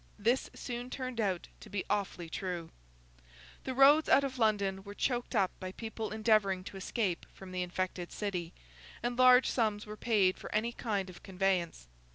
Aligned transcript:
This 0.17 0.49
soon 0.55 0.89
turned 0.89 1.21
out 1.21 1.47
to 1.59 1.69
be 1.69 1.85
awfully 1.87 2.27
true. 2.27 2.71
The 3.65 3.75
roads 3.75 4.09
out 4.09 4.23
of 4.23 4.39
London 4.39 4.83
were 4.83 4.95
choked 4.95 5.35
up 5.35 5.51
by 5.59 5.73
people 5.73 6.09
endeavouring 6.09 6.63
to 6.63 6.77
escape 6.77 7.23
from 7.35 7.51
the 7.51 7.61
infected 7.61 8.11
city, 8.11 8.51
and 9.03 9.15
large 9.15 9.47
sums 9.47 9.85
were 9.85 9.95
paid 9.95 10.39
for 10.39 10.51
any 10.55 10.71
kind 10.71 11.07
of 11.11 11.21
conveyance. 11.21 11.87